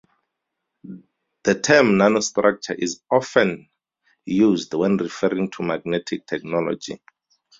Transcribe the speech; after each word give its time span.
The 1.43 1.59
term 1.61 1.89
"nanostructure" 1.99 2.75
is 2.75 3.01
often 3.11 3.69
used 4.25 4.73
when 4.73 4.97
referring 4.97 5.51
to 5.51 5.61
magnetic 5.63 6.25
technology. 6.25 6.99